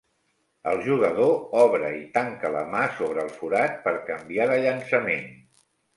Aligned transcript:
El 0.69 0.79
jugador 0.85 1.33
obre 1.65 1.91
i 1.97 2.01
tanca 2.15 2.51
la 2.55 2.63
mà 2.71 2.81
sobre 2.97 3.27
el 3.27 3.29
forat 3.43 3.77
per 3.87 3.97
canviar 4.09 4.49
de 4.53 4.57
llançament. 4.65 5.29